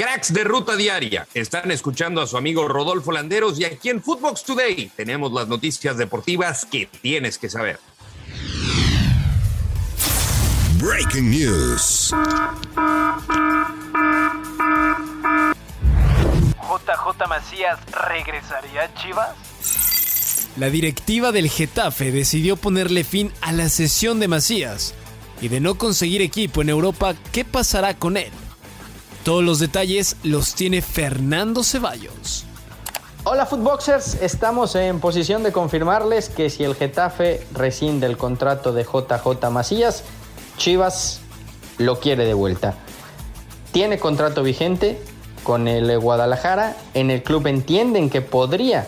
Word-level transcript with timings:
Cracks 0.00 0.32
de 0.32 0.44
ruta 0.44 0.76
diaria, 0.76 1.28
están 1.34 1.70
escuchando 1.70 2.22
a 2.22 2.26
su 2.26 2.38
amigo 2.38 2.66
Rodolfo 2.66 3.12
Landeros 3.12 3.60
y 3.60 3.66
aquí 3.66 3.90
en 3.90 4.02
Footbox 4.02 4.44
Today 4.44 4.90
tenemos 4.96 5.30
las 5.30 5.46
noticias 5.46 5.98
deportivas 5.98 6.64
que 6.64 6.86
tienes 6.86 7.36
que 7.36 7.50
saber. 7.50 7.78
Breaking 10.78 11.30
News. 11.30 12.14
JJ 16.62 17.28
Macías 17.28 17.78
regresaría 18.08 18.84
a 18.84 18.94
Chivas. 18.94 19.36
La 20.56 20.70
directiva 20.70 21.30
del 21.30 21.50
Getafe 21.50 22.10
decidió 22.10 22.56
ponerle 22.56 23.04
fin 23.04 23.30
a 23.42 23.52
la 23.52 23.68
sesión 23.68 24.18
de 24.18 24.28
Macías 24.28 24.94
y 25.42 25.48
de 25.48 25.60
no 25.60 25.74
conseguir 25.74 26.22
equipo 26.22 26.62
en 26.62 26.70
Europa, 26.70 27.14
¿qué 27.32 27.44
pasará 27.44 27.98
con 27.98 28.16
él? 28.16 28.32
Todos 29.24 29.44
los 29.44 29.58
detalles 29.58 30.16
los 30.22 30.54
tiene 30.54 30.80
Fernando 30.80 31.62
Ceballos. 31.62 32.46
Hola 33.24 33.44
Footboxers, 33.44 34.14
estamos 34.22 34.74
en 34.76 34.98
posición 34.98 35.42
de 35.42 35.52
confirmarles 35.52 36.30
que 36.30 36.48
si 36.48 36.64
el 36.64 36.74
Getafe 36.74 37.46
rescinde 37.52 38.06
el 38.06 38.16
contrato 38.16 38.72
de 38.72 38.82
JJ 38.82 39.50
Macías, 39.50 40.04
Chivas 40.56 41.20
lo 41.76 42.00
quiere 42.00 42.24
de 42.24 42.32
vuelta. 42.32 42.76
Tiene 43.72 43.98
contrato 43.98 44.42
vigente 44.42 44.98
con 45.44 45.68
el 45.68 45.98
Guadalajara, 45.98 46.78
en 46.94 47.10
el 47.10 47.22
club 47.22 47.46
entienden 47.46 48.08
que 48.08 48.22
podría 48.22 48.86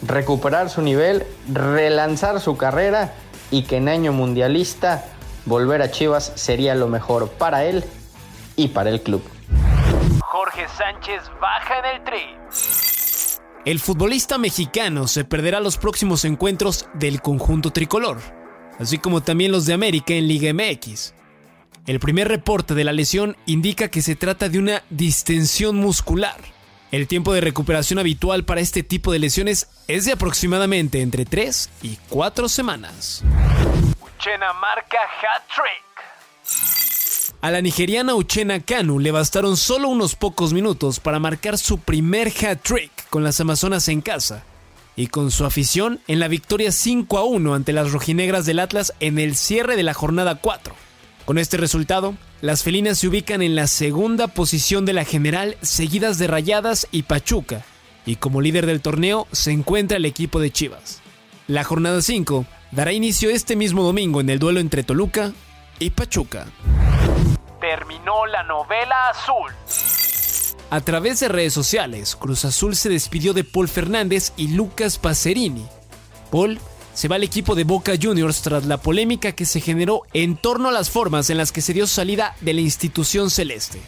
recuperar 0.00 0.70
su 0.70 0.80
nivel, 0.80 1.26
relanzar 1.52 2.40
su 2.40 2.56
carrera 2.56 3.14
y 3.50 3.62
que 3.64 3.78
en 3.78 3.88
año 3.88 4.12
mundialista 4.12 5.06
volver 5.44 5.82
a 5.82 5.90
Chivas 5.90 6.32
sería 6.36 6.76
lo 6.76 6.86
mejor 6.86 7.30
para 7.30 7.64
él 7.64 7.82
y 8.54 8.68
para 8.68 8.90
el 8.90 9.02
club. 9.02 9.22
Jorge 10.36 10.68
Sánchez 10.68 11.22
baja 11.40 11.78
en 11.78 11.84
el 11.96 12.04
tri. 12.04 12.36
El 13.64 13.80
futbolista 13.80 14.36
mexicano 14.36 15.08
se 15.08 15.24
perderá 15.24 15.60
los 15.60 15.78
próximos 15.78 16.26
encuentros 16.26 16.90
del 16.92 17.22
conjunto 17.22 17.70
tricolor, 17.70 18.18
así 18.78 18.98
como 18.98 19.22
también 19.22 19.50
los 19.50 19.64
de 19.64 19.72
América 19.72 20.12
en 20.12 20.28
Liga 20.28 20.52
MX. 20.52 21.14
El 21.86 22.00
primer 22.00 22.28
reporte 22.28 22.74
de 22.74 22.84
la 22.84 22.92
lesión 22.92 23.34
indica 23.46 23.88
que 23.88 24.02
se 24.02 24.14
trata 24.14 24.50
de 24.50 24.58
una 24.58 24.82
distensión 24.90 25.76
muscular. 25.76 26.36
El 26.92 27.08
tiempo 27.08 27.32
de 27.32 27.40
recuperación 27.40 27.98
habitual 27.98 28.44
para 28.44 28.60
este 28.60 28.82
tipo 28.82 29.12
de 29.12 29.20
lesiones 29.20 29.70
es 29.88 30.04
de 30.04 30.12
aproximadamente 30.12 31.00
entre 31.00 31.24
3 31.24 31.70
y 31.80 31.96
4 32.10 32.50
semanas. 32.50 33.24
Uchena 34.02 34.52
marca 34.52 34.98
hat-trick. 35.00 35.85
A 37.46 37.52
la 37.52 37.62
nigeriana 37.62 38.16
Uchena 38.16 38.58
Kanu 38.58 38.98
le 38.98 39.12
bastaron 39.12 39.56
solo 39.56 39.86
unos 39.86 40.16
pocos 40.16 40.52
minutos 40.52 40.98
para 40.98 41.20
marcar 41.20 41.58
su 41.58 41.78
primer 41.78 42.26
hat-trick 42.26 42.90
con 43.08 43.22
las 43.22 43.38
Amazonas 43.38 43.86
en 43.86 44.00
casa 44.00 44.42
y 44.96 45.06
con 45.06 45.30
su 45.30 45.44
afición 45.44 46.00
en 46.08 46.18
la 46.18 46.26
victoria 46.26 46.72
5 46.72 47.18
a 47.18 47.24
1 47.24 47.54
ante 47.54 47.72
las 47.72 47.92
rojinegras 47.92 48.46
del 48.46 48.58
Atlas 48.58 48.94
en 48.98 49.20
el 49.20 49.36
cierre 49.36 49.76
de 49.76 49.84
la 49.84 49.94
jornada 49.94 50.40
4. 50.40 50.74
Con 51.24 51.38
este 51.38 51.56
resultado, 51.56 52.16
las 52.40 52.64
felinas 52.64 52.98
se 52.98 53.06
ubican 53.06 53.40
en 53.42 53.54
la 53.54 53.68
segunda 53.68 54.26
posición 54.26 54.84
de 54.84 54.94
la 54.94 55.04
general, 55.04 55.56
seguidas 55.62 56.18
de 56.18 56.26
Rayadas 56.26 56.88
y 56.90 57.04
Pachuca, 57.04 57.64
y 58.06 58.16
como 58.16 58.40
líder 58.40 58.66
del 58.66 58.80
torneo 58.80 59.28
se 59.30 59.52
encuentra 59.52 59.98
el 59.98 60.04
equipo 60.04 60.40
de 60.40 60.50
Chivas. 60.50 61.00
La 61.46 61.62
jornada 61.62 62.02
5 62.02 62.44
dará 62.72 62.92
inicio 62.92 63.30
este 63.30 63.54
mismo 63.54 63.84
domingo 63.84 64.20
en 64.20 64.30
el 64.30 64.40
duelo 64.40 64.58
entre 64.58 64.82
Toluca 64.82 65.32
y 65.78 65.90
Pachuca 65.90 66.48
terminó 67.60 68.26
la 68.26 68.42
novela 68.42 68.94
azul. 69.10 69.52
A 70.70 70.80
través 70.80 71.20
de 71.20 71.28
redes 71.28 71.52
sociales, 71.52 72.16
Cruz 72.16 72.44
Azul 72.44 72.74
se 72.74 72.88
despidió 72.88 73.32
de 73.32 73.44
Paul 73.44 73.68
Fernández 73.68 74.32
y 74.36 74.48
Lucas 74.48 74.98
Pacerini. 74.98 75.66
Paul 76.30 76.58
se 76.92 77.08
va 77.08 77.16
al 77.16 77.22
equipo 77.22 77.54
de 77.54 77.64
Boca 77.64 77.92
Juniors 78.00 78.42
tras 78.42 78.64
la 78.64 78.78
polémica 78.78 79.32
que 79.32 79.44
se 79.44 79.60
generó 79.60 80.02
en 80.12 80.36
torno 80.36 80.70
a 80.70 80.72
las 80.72 80.90
formas 80.90 81.30
en 81.30 81.36
las 81.36 81.52
que 81.52 81.60
se 81.60 81.72
dio 81.72 81.86
salida 81.86 82.34
de 82.40 82.54
la 82.54 82.62
institución 82.62 83.30
celeste. 83.30 83.80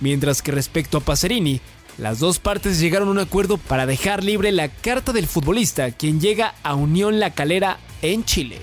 Mientras 0.00 0.42
que 0.42 0.52
respecto 0.52 0.98
a 0.98 1.00
Pacerini, 1.00 1.60
las 1.98 2.18
dos 2.18 2.40
partes 2.40 2.78
llegaron 2.78 3.08
a 3.08 3.12
un 3.12 3.18
acuerdo 3.18 3.56
para 3.56 3.86
dejar 3.86 4.22
libre 4.22 4.52
la 4.52 4.68
carta 4.68 5.12
del 5.12 5.26
futbolista, 5.26 5.92
quien 5.92 6.20
llega 6.20 6.54
a 6.62 6.74
Unión 6.74 7.20
La 7.20 7.30
Calera 7.30 7.78
en 8.02 8.24
Chile. 8.24 8.60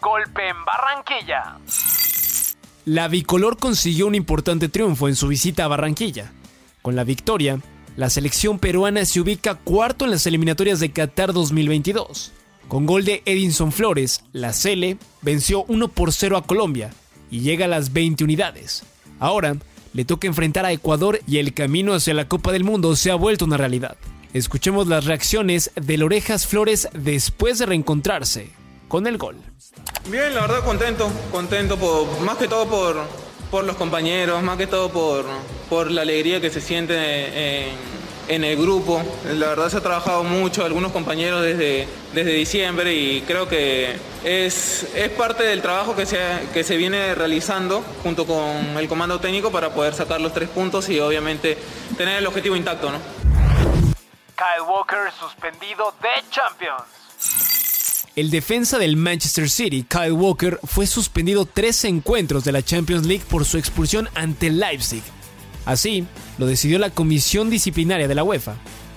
Golpe 0.00 0.48
en 0.48 0.64
Barranquilla. 0.64 1.58
La 2.86 3.08
bicolor 3.08 3.56
consiguió 3.56 4.06
un 4.06 4.14
importante 4.14 4.68
triunfo 4.68 5.08
en 5.08 5.16
su 5.16 5.28
visita 5.28 5.64
a 5.64 5.68
Barranquilla. 5.68 6.32
Con 6.82 6.94
la 6.94 7.04
victoria, 7.04 7.58
la 7.96 8.10
selección 8.10 8.58
peruana 8.58 9.06
se 9.06 9.20
ubica 9.20 9.54
cuarto 9.54 10.04
en 10.04 10.10
las 10.10 10.26
eliminatorias 10.26 10.80
de 10.80 10.92
Qatar 10.92 11.32
2022. 11.32 12.32
Con 12.68 12.84
gol 12.84 13.06
de 13.06 13.22
Edinson 13.24 13.72
Flores, 13.72 14.22
la 14.32 14.52
Cele 14.52 14.98
venció 15.22 15.64
1 15.68 15.88
por 15.88 16.12
0 16.12 16.36
a 16.36 16.46
Colombia 16.46 16.90
y 17.30 17.40
llega 17.40 17.64
a 17.64 17.68
las 17.68 17.94
20 17.94 18.22
unidades. 18.22 18.82
Ahora 19.18 19.56
le 19.94 20.04
toca 20.04 20.26
enfrentar 20.26 20.66
a 20.66 20.72
Ecuador 20.72 21.20
y 21.26 21.38
el 21.38 21.54
camino 21.54 21.94
hacia 21.94 22.12
la 22.12 22.28
Copa 22.28 22.52
del 22.52 22.64
Mundo 22.64 22.96
se 22.96 23.10
ha 23.10 23.14
vuelto 23.14 23.46
una 23.46 23.56
realidad. 23.56 23.96
Escuchemos 24.34 24.88
las 24.88 25.06
reacciones 25.06 25.70
de 25.74 25.96
Lorejas 25.96 26.46
Flores 26.46 26.90
después 26.92 27.58
de 27.58 27.64
reencontrarse 27.64 28.50
con 28.88 29.06
el 29.06 29.16
gol. 29.16 29.36
Bien, 30.06 30.34
la 30.34 30.42
verdad 30.42 30.62
contento, 30.62 31.10
contento 31.32 31.78
por, 31.78 32.20
más 32.20 32.36
que 32.36 32.46
todo 32.46 32.66
por, 32.66 33.06
por 33.50 33.64
los 33.64 33.74
compañeros, 33.76 34.42
más 34.42 34.58
que 34.58 34.66
todo 34.66 34.90
por, 34.90 35.24
por 35.70 35.90
la 35.90 36.02
alegría 36.02 36.42
que 36.42 36.50
se 36.50 36.60
siente 36.60 37.70
en, 38.28 38.44
el 38.44 38.56
grupo. 38.58 39.02
La 39.32 39.48
verdad 39.48 39.70
se 39.70 39.78
ha 39.78 39.80
trabajado 39.80 40.22
mucho, 40.22 40.62
algunos 40.62 40.92
compañeros 40.92 41.40
desde, 41.42 41.88
desde 42.12 42.32
diciembre 42.34 42.94
y 42.94 43.22
creo 43.22 43.48
que 43.48 43.96
es, 44.24 44.86
es 44.94 45.08
parte 45.08 45.42
del 45.44 45.62
trabajo 45.62 45.96
que 45.96 46.04
se, 46.04 46.18
que 46.52 46.64
se 46.64 46.76
viene 46.76 47.14
realizando 47.14 47.82
junto 48.02 48.26
con 48.26 48.76
el 48.76 48.86
comando 48.88 49.20
técnico 49.20 49.50
para 49.50 49.70
poder 49.72 49.94
sacar 49.94 50.20
los 50.20 50.34
tres 50.34 50.50
puntos 50.50 50.86
y 50.90 51.00
obviamente 51.00 51.56
tener 51.96 52.18
el 52.18 52.26
objetivo 52.26 52.56
intacto. 52.56 52.92
¿no? 52.92 52.98
Kyle 54.36 54.68
Walker 54.68 55.10
suspendido 55.18 55.94
de 56.02 56.30
Champions. 56.30 57.03
El 58.16 58.30
defensa 58.30 58.78
del 58.78 58.96
Manchester 58.96 59.50
City, 59.50 59.84
Kyle 59.88 60.12
Walker, 60.12 60.60
fue 60.62 60.86
suspendido 60.86 61.46
tres 61.46 61.84
encuentros 61.84 62.44
de 62.44 62.52
la 62.52 62.62
Champions 62.62 63.06
League 63.06 63.24
por 63.28 63.44
su 63.44 63.58
expulsión 63.58 64.08
ante 64.14 64.50
Leipzig. 64.50 65.02
Así, 65.66 66.06
lo 66.38 66.46
decidió 66.46 66.78
la 66.78 66.90
comisión 66.90 67.50
disciplinaria 67.50 68.06
de 68.06 68.14
la 68.14 68.22
UEFA. 68.22 68.54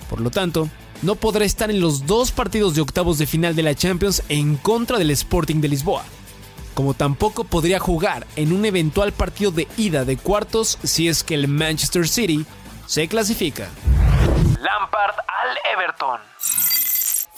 Por 0.08 0.20
lo 0.20 0.30
tanto, 0.30 0.68
no 1.02 1.16
podrá 1.16 1.44
estar 1.44 1.68
en 1.68 1.80
los 1.80 2.06
dos 2.06 2.30
partidos 2.30 2.76
de 2.76 2.80
octavos 2.80 3.18
de 3.18 3.26
final 3.26 3.56
de 3.56 3.64
la 3.64 3.74
Champions 3.74 4.22
en 4.28 4.56
contra 4.56 4.98
del 4.98 5.10
Sporting 5.10 5.60
de 5.60 5.68
Lisboa, 5.68 6.04
como 6.74 6.94
tampoco 6.94 7.42
podría 7.42 7.80
jugar 7.80 8.24
en 8.36 8.52
un 8.52 8.66
eventual 8.66 9.10
partido 9.10 9.50
de 9.50 9.66
ida 9.76 10.04
de 10.04 10.16
cuartos 10.16 10.78
si 10.84 11.08
es 11.08 11.24
que 11.24 11.34
el 11.34 11.48
Manchester 11.48 12.06
City 12.06 12.46
se 12.86 13.08
clasifica. 13.08 13.68
Lampard 14.60 15.16
al 15.16 15.58
Everton. 15.74 16.20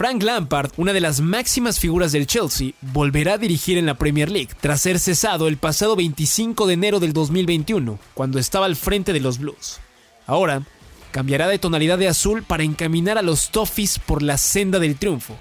Frank 0.00 0.22
Lampard, 0.22 0.70
una 0.78 0.94
de 0.94 1.00
las 1.00 1.20
máximas 1.20 1.78
figuras 1.78 2.10
del 2.10 2.26
Chelsea, 2.26 2.72
volverá 2.80 3.34
a 3.34 3.36
dirigir 3.36 3.76
en 3.76 3.84
la 3.84 3.96
Premier 3.96 4.30
League 4.30 4.48
tras 4.58 4.80
ser 4.80 4.98
cesado 4.98 5.46
el 5.46 5.58
pasado 5.58 5.94
25 5.94 6.66
de 6.66 6.72
enero 6.72 7.00
del 7.00 7.12
2021, 7.12 7.98
cuando 8.14 8.38
estaba 8.38 8.64
al 8.64 8.76
frente 8.76 9.12
de 9.12 9.20
los 9.20 9.38
Blues. 9.38 9.78
Ahora, 10.26 10.62
cambiará 11.10 11.48
de 11.48 11.58
tonalidad 11.58 11.98
de 11.98 12.08
azul 12.08 12.42
para 12.42 12.62
encaminar 12.62 13.18
a 13.18 13.22
los 13.22 13.50
Toffees 13.50 13.98
por 13.98 14.22
la 14.22 14.38
senda 14.38 14.78
del 14.78 14.96
triunfo. 14.96 15.36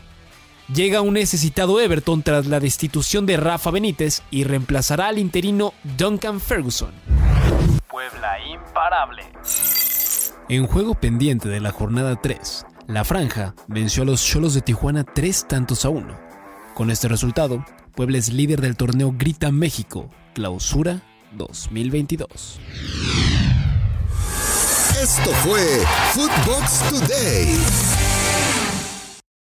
Llega 0.75 0.99
un 0.99 1.13
necesitado 1.13 1.79
Everton 1.79 2.21
tras 2.21 2.45
la 2.45 2.59
destitución 2.59 3.25
de 3.25 3.37
Rafa 3.37 3.71
Benítez 3.71 4.23
y 4.29 4.43
reemplazará 4.43 5.07
al 5.07 5.19
interino 5.19 5.73
Duncan 5.97 6.41
Ferguson. 6.41 6.91
Puebla 7.89 8.45
imparable. 8.45 9.23
En 10.49 10.67
juego 10.67 10.95
pendiente 10.95 11.47
de 11.47 11.61
la 11.61 11.71
jornada 11.71 12.19
3, 12.21 12.65
la 12.89 13.05
Franja 13.05 13.53
venció 13.67 14.01
a 14.01 14.05
los 14.07 14.25
Cholos 14.25 14.55
de 14.55 14.61
Tijuana 14.61 15.03
tres 15.03 15.45
tantos 15.47 15.85
a 15.85 15.89
uno. 15.89 16.19
Con 16.73 16.89
este 16.89 17.07
resultado, 17.07 17.63
Puebla 17.95 18.17
es 18.17 18.33
líder 18.33 18.61
del 18.61 18.75
torneo 18.75 19.13
Grita 19.15 19.51
México, 19.51 20.09
Clausura 20.33 21.03
2022. 21.33 22.59
Esto 25.01 25.31
fue 25.43 25.61
Footbox 26.13 26.89
Today. 26.89 27.98